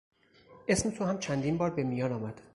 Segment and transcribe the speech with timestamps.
[0.67, 2.41] اسم تو هم چندین بار به میان آمد.